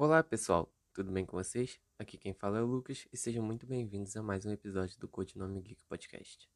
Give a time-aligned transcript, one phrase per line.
[0.00, 1.76] Olá pessoal, tudo bem com vocês?
[1.98, 5.08] Aqui quem fala é o Lucas e sejam muito bem-vindos a mais um episódio do
[5.08, 6.48] Codinome Geek Podcast.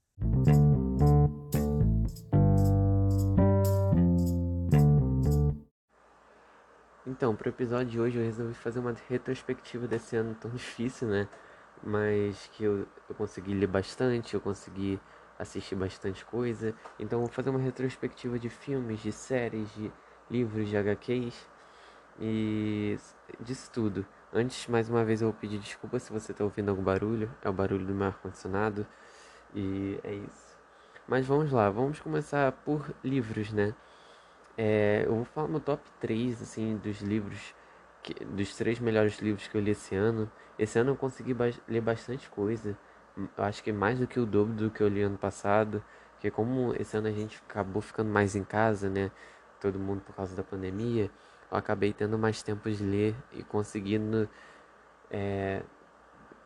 [7.04, 11.08] Então, para o episódio de hoje eu resolvi fazer uma retrospectiva desse ano tão difícil,
[11.08, 11.28] né?
[11.82, 15.00] Mas que eu, eu consegui ler bastante, eu consegui
[15.36, 16.76] assistir bastante coisa.
[16.96, 19.92] Então, vou fazer uma retrospectiva de filmes, de séries, de
[20.30, 21.50] livros, de HQs
[22.20, 22.98] e
[23.40, 24.06] disso tudo.
[24.32, 27.30] Antes, mais uma vez, eu vou pedir desculpa se você está ouvindo algum barulho.
[27.42, 28.86] É o barulho do meu ar-condicionado.
[29.54, 30.58] E é isso.
[31.06, 33.74] Mas vamos lá, vamos começar por livros, né?
[34.56, 37.54] É, eu vou falar no top 3, assim, dos livros,
[38.02, 40.30] que, dos três melhores livros que eu li esse ano.
[40.58, 42.76] Esse ano eu consegui ba ler bastante coisa.
[43.16, 45.82] Eu acho que mais do que o dobro do que eu li ano passado.
[46.14, 49.10] Porque como esse ano a gente acabou ficando mais em casa, né?
[49.60, 51.10] Todo mundo por causa da pandemia
[51.52, 54.28] eu acabei tendo mais tempo de ler e conseguindo
[55.10, 55.62] é,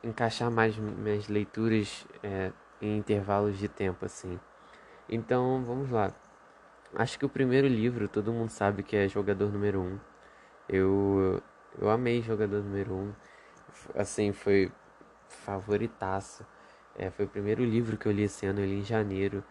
[0.02, 4.38] encaixar mais minhas leituras é, em intervalos de tempo assim.
[5.08, 6.12] Então vamos lá.
[6.94, 9.84] Acho que o primeiro livro todo mundo sabe que é Jogador Número 1.
[9.84, 10.00] Um.
[10.68, 11.42] Eu,
[11.80, 12.96] eu amei Jogador Número 1.
[12.96, 13.12] Um.
[13.94, 14.72] Assim, foi
[15.28, 16.44] favoritaço.
[16.96, 19.44] É, foi o primeiro livro que eu li esse ano, eu li em janeiro.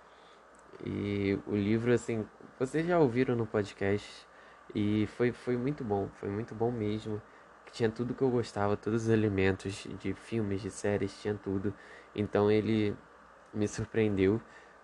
[0.84, 2.26] E o livro, assim,
[2.60, 4.28] vocês já ouviram no podcast
[4.74, 7.22] e foi, foi muito bom, foi muito bom mesmo.
[7.72, 11.74] Tinha tudo que eu gostava, todos os elementos de filmes, de séries, tinha tudo.
[12.16, 12.96] Então ele
[13.54, 14.42] me surpreendeu,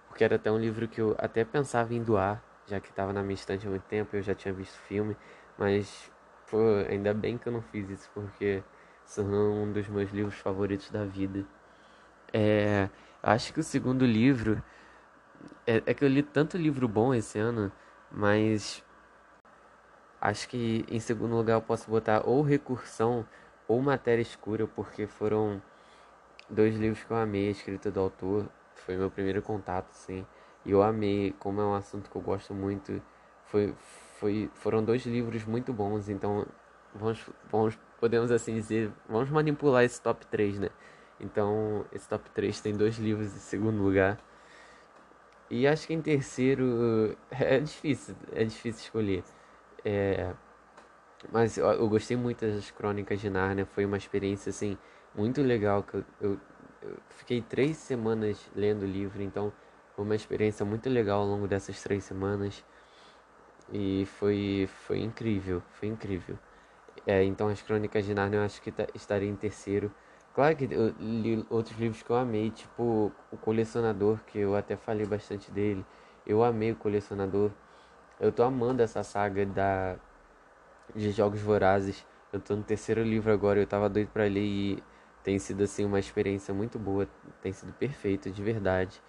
[0.07, 3.21] porque era até um livro que eu até pensava em doar, já que estava na
[3.23, 5.15] minha estante há muito tempo, eu já tinha visto filme,
[5.57, 6.11] mas
[6.49, 6.57] pô,
[6.89, 8.63] ainda bem que eu não fiz isso, porque
[9.05, 11.45] são um dos meus livros favoritos da vida.
[12.33, 12.89] É,
[13.21, 14.61] acho que o segundo livro
[15.65, 17.71] é, é que eu li tanto livro bom esse ano,
[18.11, 18.83] mas
[20.21, 23.25] Acho que em segundo lugar eu posso botar ou Recursão
[23.67, 25.59] ou Matéria Escura, porque foram
[26.47, 28.47] dois livros que eu amei, a escrita do autor.
[28.75, 30.25] Foi meu primeiro contato, sim.
[30.65, 33.01] E eu amei, como é um assunto que eu gosto muito.
[33.45, 33.73] Foi,
[34.19, 36.45] foi, foram dois livros muito bons, então
[36.93, 40.69] vamos, vamos, podemos assim dizer, vamos manipular esse top 3, né?
[41.19, 44.19] Então, esse top 3 tem dois livros em segundo lugar.
[45.49, 49.23] E acho que em terceiro é difícil, é difícil escolher.
[49.83, 50.33] É,
[51.31, 54.77] mas eu, eu, gostei muito das Crônicas de Nárnia, foi uma experiência assim
[55.15, 56.39] muito legal que eu, eu,
[56.81, 59.51] eu, fiquei três semanas lendo o livro, então
[59.95, 62.63] foi uma experiência muito legal ao longo dessas três semanas
[63.71, 66.37] e foi foi incrível, foi incrível.
[67.05, 69.91] É, então as Crônicas de Nárnia eu acho que tá, estaria em terceiro.
[70.33, 74.75] Claro que eu li outros livros que eu amei, tipo o Colecionador, que eu até
[74.77, 75.85] falei bastante dele.
[76.25, 77.51] Eu amei o Colecionador.
[78.21, 79.95] Eu tô amando essa saga da
[80.95, 82.05] de Jogos Vorazes.
[82.31, 84.83] Eu tô no terceiro livro agora, eu tava doido para ler e
[85.23, 87.07] tem sido assim uma experiência muito boa,
[87.41, 89.01] tem sido perfeito, de verdade.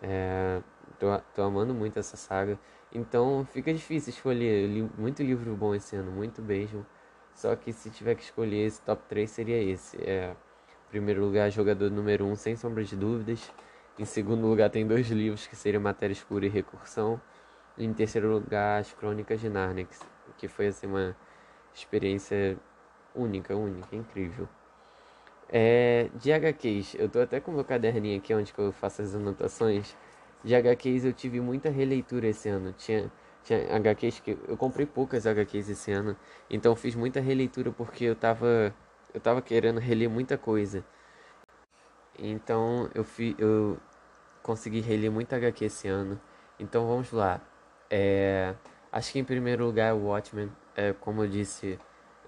[0.00, 0.62] É,
[0.98, 2.58] tô, tô amando muito essa saga.
[2.90, 4.64] Então fica difícil escolher.
[4.64, 6.86] Eu li muito livro bom esse ano, muito mesmo.
[7.34, 9.98] Só que se tiver que escolher esse top 3 seria esse.
[10.02, 13.52] É, em primeiro lugar, jogador número 1, um, sem sombra de dúvidas.
[13.98, 17.20] Em segundo lugar, tem dois livros que seriam Matéria Escura e Recursão.
[17.78, 19.86] Em terceiro lugar, as Crônicas de Narnia,
[20.38, 21.16] que foi assim uma
[21.74, 22.58] experiência
[23.14, 24.48] única, única, incrível.
[25.48, 29.96] É, de HQs, eu tô até com meu caderninho aqui onde eu faço as anotações.
[30.42, 32.72] De HQs eu tive muita releitura esse ano.
[32.72, 33.10] Tinha,
[33.44, 36.16] tinha HQs que eu comprei poucas HQs esse ano,
[36.50, 38.74] então fiz muita releitura porque eu tava
[39.14, 40.84] eu tava querendo reler muita coisa.
[42.18, 43.78] Então eu fi, eu
[44.42, 46.20] consegui reler muita HQ esse ano.
[46.58, 47.40] Então vamos lá.
[47.90, 48.54] É,
[48.90, 51.78] acho que em primeiro lugar o Watchmen, é, como eu disse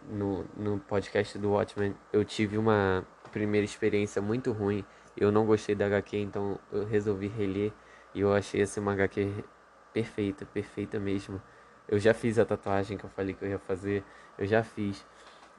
[0.08, 4.84] no, no podcast do Watchmen, eu tive uma primeira experiência muito ruim.
[5.16, 7.72] Eu não gostei da HQ, então eu resolvi reler
[8.14, 9.44] e eu achei essa uma HQ
[9.92, 11.40] perfeita, perfeita mesmo.
[11.88, 14.04] Eu já fiz a tatuagem que eu falei que eu ia fazer,
[14.38, 15.04] eu já fiz.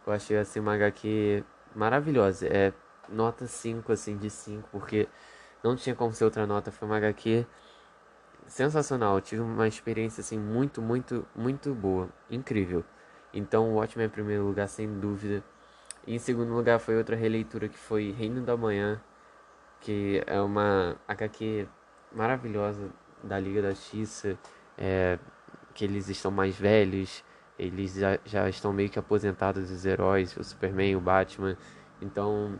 [0.05, 1.43] Eu achei assim uma HQ
[1.75, 2.47] maravilhosa.
[2.47, 2.73] É
[3.09, 5.07] nota 5 assim de 5, porque
[5.63, 7.45] não tinha como ser outra nota, foi uma HQ
[8.49, 9.21] sensacional.
[9.21, 12.83] Tive uma experiência assim muito, muito, muito boa, incrível.
[13.33, 15.43] Então, o Watchmen em primeiro lugar, sem dúvida.
[16.05, 19.01] E em segundo lugar foi outra releitura que foi Reino da Manhã,
[19.79, 21.67] que é uma HQ
[22.11, 22.89] maravilhosa
[23.23, 24.37] da Liga da Justiça,
[24.77, 25.19] é,
[25.73, 27.23] que eles estão mais velhos,
[27.57, 31.57] eles já, já estão meio que aposentados os heróis, o Superman, o Batman.
[32.01, 32.57] Então,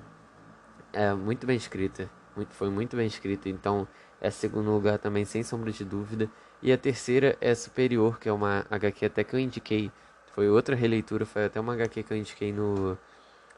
[0.93, 3.49] é muito bem escrita, muito, foi muito bem escrita.
[3.49, 3.87] Então,
[4.21, 6.29] é segundo lugar também, sem sombra de dúvida.
[6.61, 9.91] E a terceira é Superior, que é uma HQ até que eu indiquei.
[10.33, 12.97] foi outra releitura, foi até uma HQ que eu indiquei no,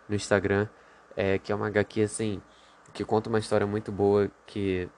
[0.07, 0.67] no Instagram,
[1.15, 2.41] é, que é uma HQ assim,
[2.93, 4.89] que conta uma história muito boa, que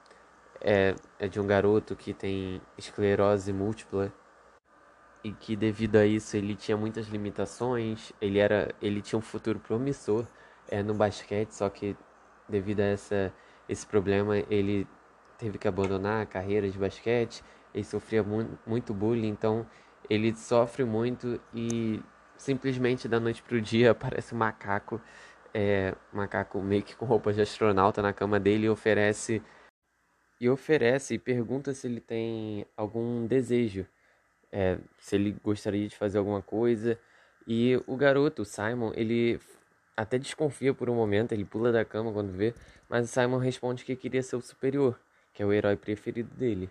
[0.62, 4.12] é, é de um garoto que tem esclerose múltipla
[5.24, 9.60] e que devido a isso ele tinha muitas limitações, ele era, ele tinha um futuro
[9.60, 10.25] promissor
[10.68, 11.95] é, no basquete, só que
[12.48, 13.33] devido a essa,
[13.69, 14.88] esse problema ele
[15.43, 17.43] teve que abandonar a carreira de basquete,
[17.73, 19.65] ele sofria mu muito bullying, então
[20.09, 22.01] ele sofre muito e
[22.37, 25.01] simplesmente da noite pro dia aparece um macaco,
[25.53, 29.41] é, macaco meio que com roupa de astronauta na cama dele e oferece
[30.39, 33.85] e oferece e pergunta se ele tem algum desejo
[34.53, 36.99] é, se ele gostaria de fazer alguma coisa.
[37.47, 39.39] E o garoto, o Simon, ele
[39.97, 42.53] até desconfia por um momento, ele pula da cama quando vê,
[42.87, 44.99] mas o Simon responde que queria ser o superior,
[45.33, 46.69] que é o herói preferido dele.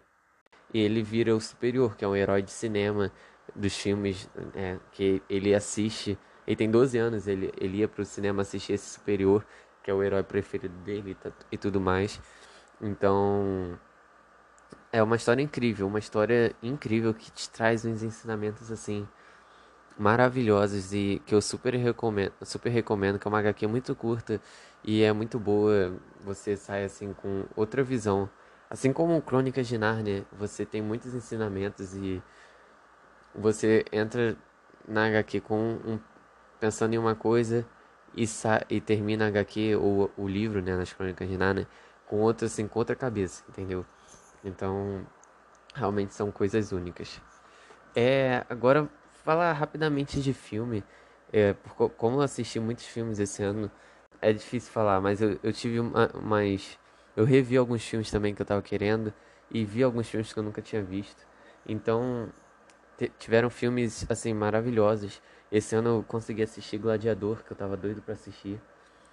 [0.72, 3.12] E ele vira o superior, que é um herói de cinema
[3.54, 6.18] dos filmes é, que ele assiste.
[6.46, 9.44] Ele tem 12 anos, ele, ele ia pro cinema assistir esse superior,
[9.82, 11.16] que é o herói preferido dele
[11.50, 12.20] e tudo mais.
[12.80, 13.78] Então,
[14.92, 19.06] é uma história incrível, uma história incrível que te traz uns ensinamentos assim
[19.98, 24.40] maravilhosos e que eu super recomendo, super recomendo, que é uma HQ muito curta
[24.84, 25.94] e é muito boa.
[26.24, 28.28] Você sai assim com outra visão.
[28.72, 32.22] Assim como Crônicas de Narnia, você tem muitos ensinamentos e
[33.34, 34.34] você entra
[34.88, 36.00] na HQ com um,
[36.58, 37.66] pensando em uma coisa
[38.16, 38.24] e,
[38.70, 41.68] e termina a HQ ou o livro, né, nas Crônicas de Narnia,
[42.06, 43.84] com outra assim, com outra cabeça, entendeu?
[44.42, 45.06] Então,
[45.74, 47.20] realmente são coisas únicas.
[47.94, 48.88] É, agora,
[49.22, 50.82] falar rapidamente de filme.
[51.30, 51.54] É,
[51.98, 53.70] como eu assisti muitos filmes esse ano,
[54.22, 56.78] é difícil falar, mas eu, eu tive uma, mais.
[57.16, 59.12] Eu revi alguns filmes também que eu tava querendo
[59.50, 61.26] e vi alguns filmes que eu nunca tinha visto.
[61.66, 62.30] Então,
[63.18, 65.20] tiveram filmes assim maravilhosos.
[65.50, 68.60] Esse ano eu consegui assistir Gladiador, que eu tava doido para assistir,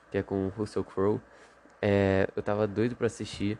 [0.09, 1.19] que é com Russell Crowe.
[1.81, 3.57] É, eu tava doido para assistir.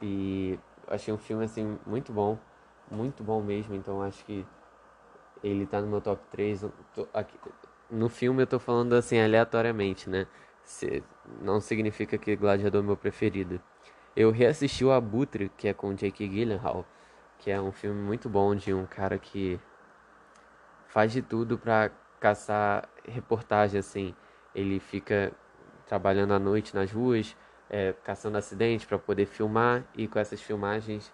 [0.00, 2.38] E achei um filme assim muito bom,
[2.90, 4.46] muito bom mesmo, então acho que
[5.42, 6.64] ele tá no meu top 3.
[7.12, 7.36] Aqui,
[7.90, 10.26] no filme eu tô falando assim aleatoriamente, né?
[11.40, 13.60] Não significa que Gladiador é meu preferido.
[14.14, 16.84] Eu reassisti o Abutre, que é com Jake Gyllenhaal,
[17.38, 19.60] que é um filme muito bom de um cara que
[20.88, 24.14] faz de tudo para caçar reportagem assim.
[24.54, 25.32] Ele fica
[25.86, 27.36] trabalhando à noite nas ruas,
[27.70, 31.12] é, caçando acidente para poder filmar e com essas filmagens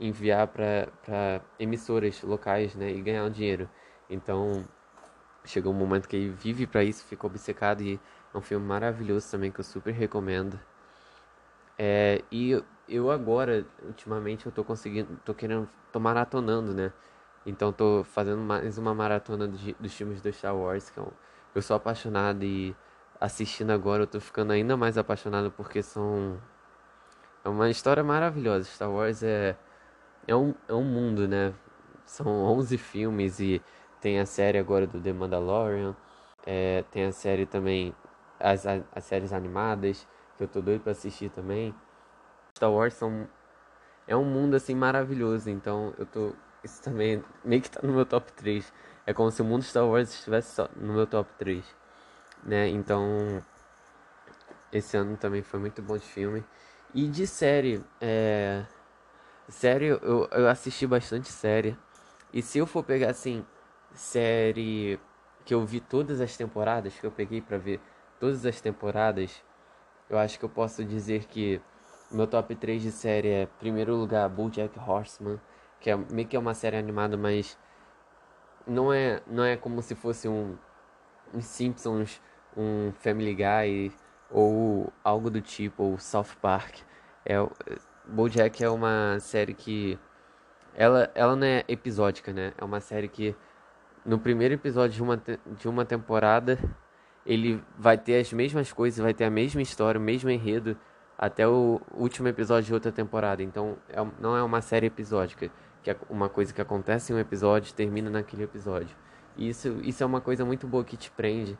[0.00, 3.68] enviar para emissoras locais né, e ganhar um dinheiro.
[4.08, 4.64] Então
[5.44, 8.00] chegou um momento que ele vive para isso, ficou obcecado e
[8.32, 10.58] é um filme maravilhoso também que eu super recomendo.
[11.78, 16.92] É, e eu agora, ultimamente, eu tô conseguindo, tô querendo, tô maratonando, né?
[17.46, 21.04] Então tô fazendo mais uma maratona de, dos filmes do Star Wars, que eu,
[21.54, 22.74] é eu sou apaixonado e
[23.20, 26.40] assistindo agora eu tô ficando ainda mais apaixonado porque são
[27.44, 28.64] é uma história maravilhosa.
[28.64, 29.56] Star Wars é
[30.26, 31.54] é um, é um mundo, né?
[32.06, 33.62] São 11 filmes e
[34.04, 35.96] tem a série agora do The Mandalorian,
[36.44, 37.96] é, tem a série também
[38.38, 40.06] as, as, as séries animadas
[40.36, 41.74] que eu tô doido para assistir também.
[42.54, 43.26] Star Wars são
[44.06, 48.04] é um mundo assim maravilhoso, então eu tô isso também meio que tá no meu
[48.04, 48.70] top 3.
[49.06, 51.64] É como se o mundo Star Wars estivesse no meu top 3
[52.42, 52.68] né?
[52.68, 53.42] Então,
[54.70, 56.44] esse ano também foi muito bom de filme.
[56.92, 58.66] E de série, é...
[59.48, 61.74] Série, eu, eu assisti bastante série.
[62.34, 63.46] E se eu for pegar, assim,
[63.94, 64.98] série
[65.44, 67.80] que eu vi todas as temporadas, que eu peguei para ver
[68.20, 69.42] todas as temporadas,
[70.08, 71.60] eu acho que eu posso dizer que
[72.10, 75.40] meu top 3 de série é, primeiro lugar, BoJack Horseman,
[75.80, 77.58] que é meio que é uma série animada, mas
[78.66, 80.56] não é, não é como se fosse um,
[81.32, 82.20] um Simpsons
[82.56, 83.92] um Family Guy
[84.30, 86.78] ou algo do tipo, ou South Park.
[87.24, 87.34] É,
[88.06, 89.98] BoJack é uma série que
[90.74, 92.52] ela, ela não é episódica, né?
[92.58, 93.34] É uma série que
[94.04, 95.22] no primeiro episódio de uma,
[95.58, 96.58] de uma temporada
[97.26, 100.76] ele vai ter as mesmas coisas, vai ter a mesma história, o mesmo enredo
[101.16, 103.42] até o último episódio de outra temporada.
[103.42, 105.50] Então é, não é uma série episódica,
[105.82, 108.94] que é uma coisa que acontece em um episódio termina naquele episódio.
[109.36, 111.58] E isso, isso é uma coisa muito boa que te prende.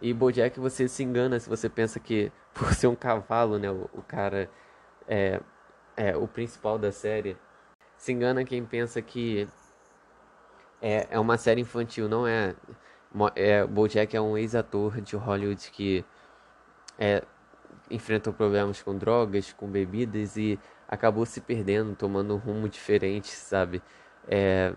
[0.00, 3.88] E Bojack você se engana se você pensa que por ser um cavalo, né, o,
[3.92, 4.50] o cara
[5.06, 5.40] é,
[5.96, 7.36] é o principal da série.
[7.96, 9.48] Se engana quem pensa que
[10.80, 12.54] é, é uma série infantil, não é.
[13.34, 16.04] é Bojack é um ex-ator de Hollywood que
[16.98, 17.22] é,
[17.90, 23.82] enfrentou problemas com drogas, com bebidas e acabou se perdendo, tomando um rumo diferente, sabe?
[24.28, 24.72] É,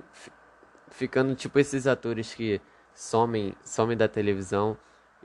[0.89, 2.61] ficando tipo esses atores que
[2.93, 4.77] somem, somem da televisão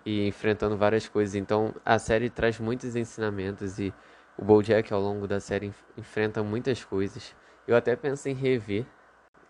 [0.04, 1.34] e enfrentando várias coisas.
[1.34, 3.92] Então a série traz muitos ensinamentos e
[4.36, 7.34] o BoJack ao longo da série enfrenta muitas coisas.
[7.66, 8.86] Eu até penso em rever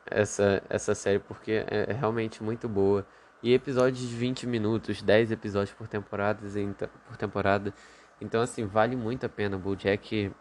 [0.06, 3.06] essa, essa série porque é, é realmente muito boa.
[3.42, 6.40] E episódios de 20 minutos, 10 episódios por temporada,
[7.06, 7.74] por temporada.
[8.20, 9.58] Então assim, vale muito a pena.
[9.58, 10.32] BoJack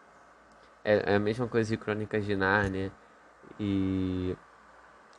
[0.84, 2.92] é, é a mesma coisa de Crônicas de Nárnia
[3.58, 4.36] e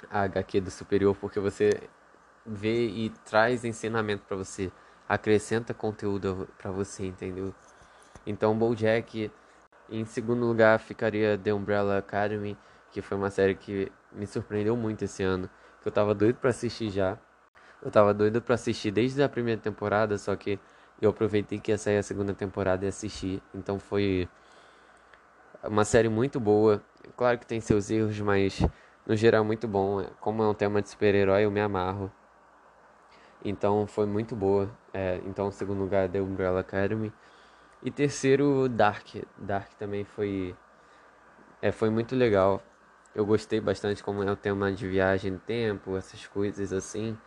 [0.10, 1.72] a HQ do Superior, porque você
[2.46, 4.72] vê e traz ensinamento para você,
[5.08, 7.54] acrescenta conteúdo para você, entendeu?
[8.26, 9.32] Então, BoJack,
[9.90, 12.58] em segundo lugar, ficaria The Umbrella Academy,
[12.92, 15.50] que foi uma série que me surpreendeu muito esse ano,
[15.82, 17.18] que eu tava doido para assistir já.
[17.82, 20.60] Eu tava doido para assistir desde a primeira temporada, só que
[21.02, 23.42] eu aproveitei que ia sair a segunda temporada e assisti.
[23.54, 24.28] Então foi
[25.64, 26.82] uma série muito boa.
[27.18, 28.62] Claro que tem seus erros, mas
[29.06, 30.06] no geral muito bom.
[30.20, 32.12] Como é um tema de super-herói, eu me amarro.
[33.44, 34.70] Então foi muito boa.
[34.94, 37.12] É, então, segundo lugar, The Umbrella Academy.
[37.82, 39.08] E terceiro, Dark.
[39.38, 40.56] Dark também foi,
[41.62, 42.62] é, foi muito legal.
[43.16, 47.18] Eu gostei bastante como é o tema de viagem no tempo, essas coisas assim.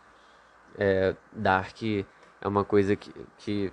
[0.79, 3.73] É, Dark é uma coisa que, que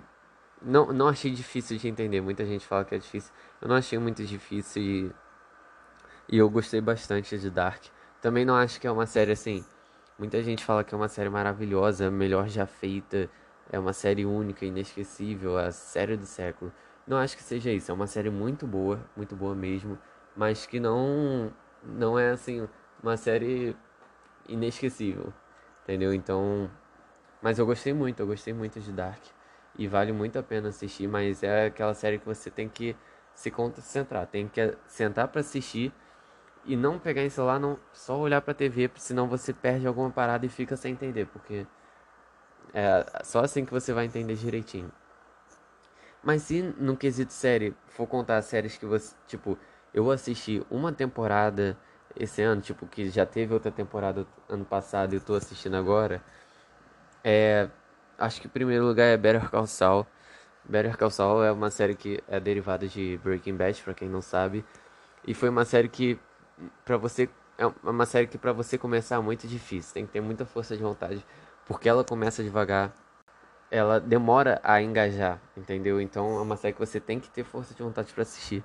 [0.62, 2.20] não, não achei difícil de entender.
[2.20, 3.32] Muita gente fala que é difícil.
[3.60, 5.12] Eu não achei muito difícil e,
[6.28, 7.82] e eu gostei bastante de Dark.
[8.20, 9.64] Também não acho que é uma série assim.
[10.18, 13.28] Muita gente fala que é uma série maravilhosa, melhor já feita
[13.70, 16.72] é uma série única, inesquecível, a série do século.
[17.06, 19.98] Não acho que seja isso, é uma série muito boa, muito boa mesmo,
[20.36, 21.52] mas que não
[21.84, 22.68] não é assim
[23.02, 23.76] uma série
[24.48, 25.32] inesquecível,
[25.82, 26.12] entendeu?
[26.14, 26.70] Então,
[27.42, 29.22] mas eu gostei muito, eu gostei muito de Dark
[29.76, 32.96] e vale muito a pena assistir, mas é aquela série que você tem que
[33.34, 35.92] se concentrar, tem que sentar para assistir
[36.64, 40.46] e não pegar em celular, não só olhar para TV, senão você perde alguma parada
[40.46, 41.66] e fica sem entender, porque
[42.72, 44.90] é só assim que você vai entender direitinho.
[46.22, 49.58] Mas se no quesito série for contar séries que você, tipo,
[49.94, 51.76] eu assisti uma temporada
[52.16, 56.22] esse ano, tipo, que já teve outra temporada ano passado e eu tô assistindo agora,
[57.22, 57.68] é.
[58.18, 60.06] Acho que em primeiro lugar é Better Call Saul.
[60.64, 64.22] Better Call Saul é uma série que é derivada de Breaking Bad, para quem não
[64.22, 64.64] sabe.
[65.26, 66.18] E foi uma série que,
[66.84, 67.28] pra você.
[67.58, 69.94] É uma série que pra você começar é muito difícil.
[69.94, 71.24] Tem que ter muita força de vontade
[71.66, 72.92] porque ela começa devagar,
[73.70, 76.00] ela demora a engajar, entendeu?
[76.00, 78.64] Então é uma série que você tem que ter força de vontade para assistir.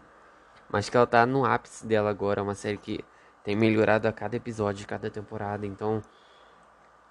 [0.69, 3.03] Mas que ela tá no ápice dela agora, é uma série que
[3.43, 6.01] tem melhorado a cada episódio, cada temporada, então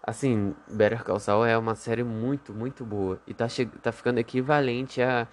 [0.03, 3.47] assim, Better Call Saul é uma série muito, muito boa e tá
[3.83, 5.27] tá ficando equivalente a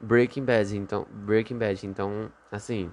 [0.00, 2.90] Breaking Bad, então Breaking Bad, então assim,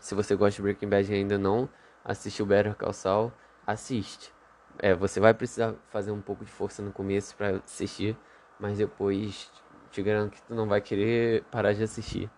[0.00, 1.68] se você gosta de Breaking Bad e ainda não
[2.04, 3.32] assistiu Better Call Saul,
[3.66, 4.32] assiste.
[4.78, 8.16] É, você vai precisar fazer um pouco de força no começo para assistir,
[8.58, 9.50] mas depois
[9.90, 12.30] te garanto que tu não vai querer parar de assistir.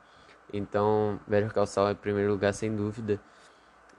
[0.53, 3.21] Então, Better Call Saul é primeiro lugar, sem dúvida.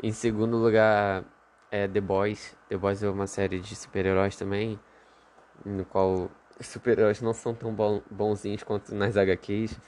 [0.01, 1.23] Em segundo lugar,
[1.71, 2.57] é The Boys.
[2.69, 4.79] The Boys é uma série de super-heróis também,
[5.65, 6.29] no qual
[6.59, 7.73] os super-heróis não são tão
[8.09, 9.79] bonzinhos quanto nas HQs.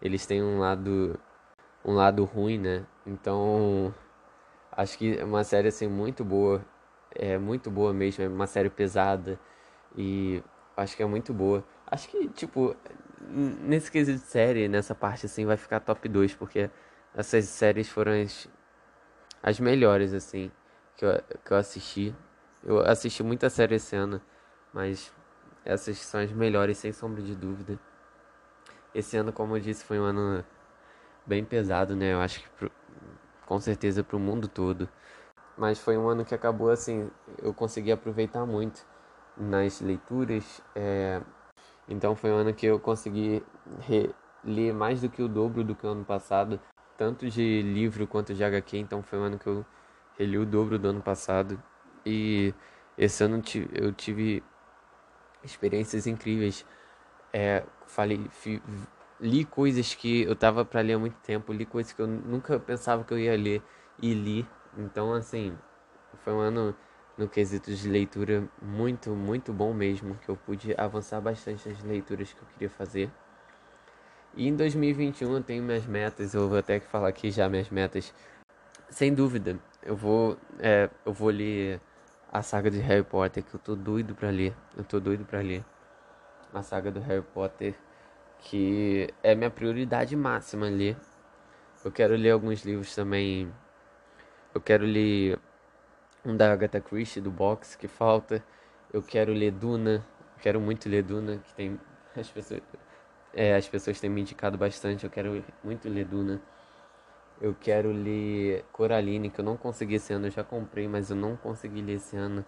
[0.00, 1.18] Eles têm um lado
[1.84, 2.86] um lado ruim, né?
[3.06, 3.94] Então,
[4.72, 6.64] acho que é uma série assim muito boa
[7.14, 9.38] é muito boa mesmo, é uma série pesada
[9.96, 10.42] e
[10.76, 11.64] acho que é muito boa.
[11.86, 12.74] Acho que, tipo,
[13.28, 16.70] nesse quesito de série, nessa parte assim, vai ficar top 2, porque
[17.14, 18.48] essas séries foram as,
[19.42, 20.50] as melhores, assim,
[20.96, 22.14] que eu, que eu assisti.
[22.64, 24.20] Eu assisti muita série esse ano,
[24.72, 25.12] mas
[25.64, 27.78] essas são as melhores, sem sombra de dúvida.
[28.94, 30.44] Esse ano, como eu disse, foi um ano
[31.26, 32.12] bem pesado, né?
[32.12, 32.70] Eu acho que pro,
[33.46, 34.88] com certeza para o mundo todo.
[35.56, 37.10] Mas foi um ano que acabou assim,
[37.42, 38.84] eu consegui aproveitar muito
[39.36, 40.62] nas leituras.
[40.74, 41.20] É...
[41.88, 43.42] Então foi um ano que eu consegui
[44.44, 46.60] ler mais do que o dobro do que o ano passado,
[46.96, 48.78] tanto de livro quanto de HQ.
[48.78, 49.64] Então foi um ano que eu
[50.18, 51.60] reli o dobro do ano passado.
[52.06, 52.54] E
[52.96, 54.42] esse ano eu tive
[55.42, 56.66] experiências incríveis.
[57.32, 58.28] É, falei,
[59.20, 62.58] li coisas que eu tava para ler há muito tempo, li coisas que eu nunca
[62.58, 63.62] pensava que eu ia ler
[64.00, 64.46] e li
[64.76, 65.56] então, assim,
[66.24, 66.74] foi um ano
[67.22, 72.32] no quesito de leitura muito, muito bom mesmo, que eu pude avançar bastante nas leituras
[72.32, 73.08] que eu queria fazer.
[74.34, 77.70] E em 2021 eu tenho minhas metas, eu vou até que falar aqui já minhas
[77.70, 78.12] metas.
[78.88, 81.80] Sem dúvida, eu vou, é, eu vou ler
[82.32, 84.54] a saga de Harry Potter, que eu tô doido pra ler.
[84.76, 85.64] Eu tô doido pra ler
[86.52, 87.74] a saga do Harry Potter,
[88.40, 90.96] que é minha prioridade máxima ler.
[91.84, 93.52] Eu quero ler alguns livros também
[94.54, 95.38] eu quero ler
[96.24, 98.42] um da Agatha Christie, do box, que falta.
[98.92, 100.04] Eu quero ler Duna,
[100.40, 101.80] quero muito ler Duna, que tem
[102.16, 102.60] as pessoas,
[103.34, 105.04] é, as pessoas têm me indicado bastante.
[105.04, 106.40] Eu quero muito ler Duna.
[107.40, 111.16] Eu quero ler Coraline, que eu não consegui esse ano, eu já comprei, mas eu
[111.16, 112.44] não consegui ler esse ano.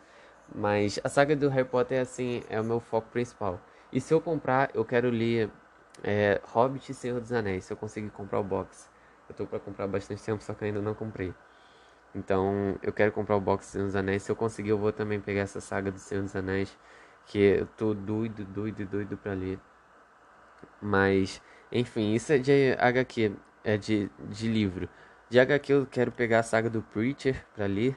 [0.54, 3.60] Mas a saga do Harry Potter, assim, é o meu foco principal.
[3.92, 5.50] E se eu comprar, eu quero ler
[6.02, 8.88] é, Hobbit e Senhor dos Anéis, se eu conseguir comprar o box.
[9.28, 11.34] Eu tô pra comprar bastante tempo, só que ainda não comprei.
[12.14, 14.22] Então, eu quero comprar o box do Senhor dos Anéis.
[14.22, 16.76] Se eu conseguir, eu vou também pegar essa saga do Senhor dos Anéis,
[17.26, 19.58] que eu tô doido, doido, doido pra ler.
[20.80, 21.40] Mas,
[21.72, 23.32] enfim, isso é de HQ,
[23.64, 24.88] é de, de livro.
[25.28, 27.96] De HQ eu quero pegar a saga do Preacher pra ler.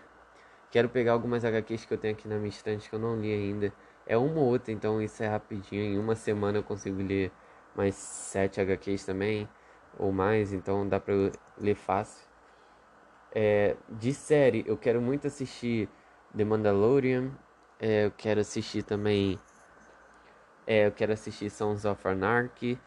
[0.72, 3.32] Quero pegar algumas HQs que eu tenho aqui na minha estante que eu não li
[3.34, 3.74] ainda.
[4.06, 5.84] É uma ou outra, então isso é rapidinho.
[5.84, 7.32] Em uma semana eu consigo ler
[7.76, 9.48] mais sete HQs também,
[9.98, 12.27] ou mais, então dá pra eu ler fácil.
[13.34, 15.90] É, de série, eu quero muito assistir
[16.36, 17.32] The Mandalorian.
[17.80, 19.40] É, eu quero assistir também
[20.68, 22.78] é, eu quero assistir Sons of Anarchy,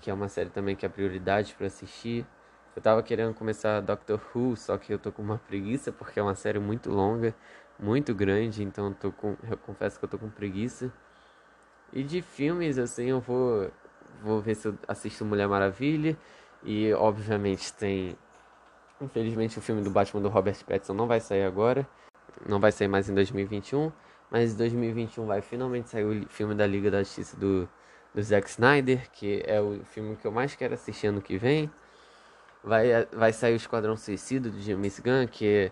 [0.00, 2.26] que é uma série também que é prioridade para assistir.
[2.74, 6.22] Eu tava querendo começar Doctor Who, só que eu tô com uma preguiça porque é
[6.22, 7.34] uma série muito longa,
[7.78, 10.90] muito grande, então eu tô com, eu confesso que eu tô com preguiça.
[11.92, 13.70] E de filmes assim, eu vou
[14.22, 16.16] vou ver se eu assisto Mulher Maravilha
[16.64, 18.16] e obviamente tem
[19.00, 21.86] infelizmente o filme do Batman do Robert Pattinson não vai sair agora,
[22.46, 23.92] não vai sair mais em 2021.
[24.30, 27.68] Mas em 2021 vai finalmente sair o filme da Liga da Justiça do,
[28.14, 31.70] do Zack Snyder, que é o filme que eu mais quero assistir ano que vem.
[32.62, 35.70] Vai, vai sair o Esquadrão Suicida do James Gunn, que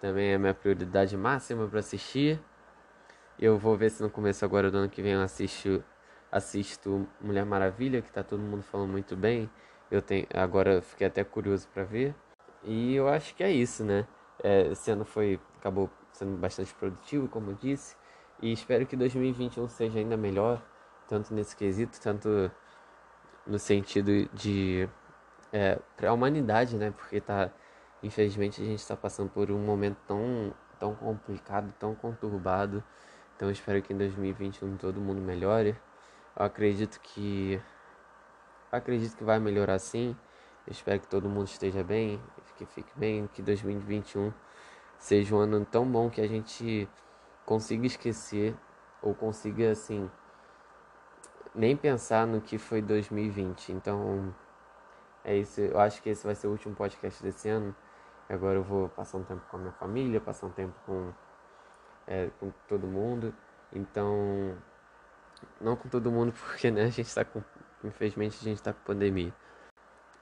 [0.00, 2.40] também é a minha prioridade máxima para assistir.
[3.38, 5.82] Eu vou ver se no começo agora do ano que vem eu assisto,
[6.30, 9.50] assisto Mulher Maravilha, que tá todo mundo falando muito bem.
[9.90, 12.14] Eu tenho, agora fiquei até curioso para ver.
[12.66, 14.06] E eu acho que é isso, né?
[14.42, 17.96] É, esse ano foi acabou sendo bastante produtivo, como eu disse,
[18.42, 20.62] e espero que 2021 seja ainda melhor,
[21.08, 22.50] tanto nesse quesito, tanto
[23.46, 24.88] no sentido de
[25.52, 26.90] é, para a humanidade, né?
[26.90, 27.50] Porque tá,
[28.02, 32.82] infelizmente a gente está passando por um momento tão tão complicado, tão conturbado.
[33.36, 35.76] Então espero que em 2021 todo mundo melhore.
[36.36, 37.60] Eu acredito que
[38.72, 40.16] acredito que vai melhorar sim.
[40.66, 42.20] Espero que todo mundo esteja bem,
[42.56, 44.32] que fique bem, que 2021
[44.98, 46.88] seja um ano tão bom que a gente
[47.44, 48.56] consiga esquecer
[49.02, 50.10] ou consiga assim
[51.54, 53.72] nem pensar no que foi 2020.
[53.72, 54.34] Então
[55.24, 55.60] é isso.
[55.60, 57.74] Eu acho que esse vai ser o último podcast desse ano.
[58.28, 61.12] Agora eu vou passar um tempo com a minha família, passar um tempo com,
[62.06, 63.34] é, com todo mundo.
[63.72, 64.56] Então
[65.60, 67.42] não com todo mundo porque né, a gente está com
[67.84, 69.32] infelizmente a gente está com pandemia.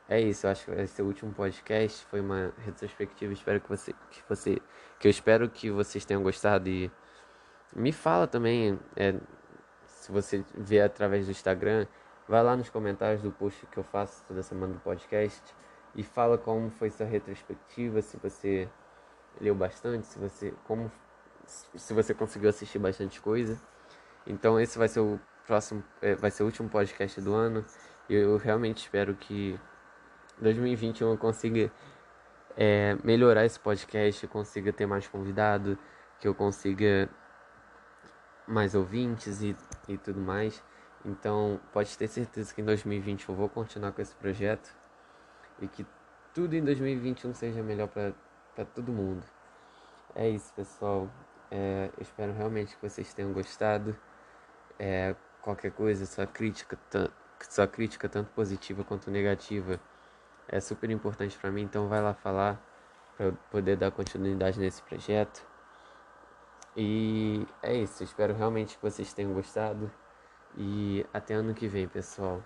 [0.06, 2.04] É isso, eu acho que o último podcast.
[2.06, 3.32] Foi uma retrospectiva.
[3.32, 4.62] Espero que você, que você,
[4.98, 6.90] que eu espero que vocês tenham gostado e
[7.74, 9.14] me fala também, é,
[9.86, 11.86] se você vê através do Instagram,
[12.28, 15.42] vai lá nos comentários do post que eu faço toda semana do podcast
[15.94, 18.68] e fala como foi sua retrospectiva, se você
[19.40, 20.90] leu bastante, se você como
[21.46, 23.58] se você conseguiu assistir bastante coisa.
[24.26, 27.64] Então esse vai ser o próximo, é, vai ser o último podcast do ano.
[28.08, 29.58] E eu realmente espero que
[30.40, 31.70] 2021 eu consiga
[32.56, 35.78] é, melhorar esse podcast, consiga ter mais convidado,
[36.18, 37.08] que eu consiga
[38.46, 39.56] mais ouvintes e,
[39.88, 40.62] e tudo mais.
[41.04, 44.74] Então, pode ter certeza que em 2020 eu vou continuar com esse projeto
[45.60, 45.86] e que
[46.32, 49.24] tudo em 2021 seja melhor para todo mundo.
[50.14, 51.08] É isso, pessoal.
[51.50, 53.96] É, espero realmente que vocês tenham gostado.
[54.78, 56.78] É, qualquer coisa, sua crítica,
[57.40, 59.78] sua crítica tanto positiva quanto negativa
[60.48, 62.60] é super importante para mim, então vai lá falar
[63.16, 65.44] para poder dar continuidade nesse projeto.
[66.76, 69.90] E é isso, espero realmente que vocês tenham gostado
[70.56, 72.42] e até ano que vem, pessoal.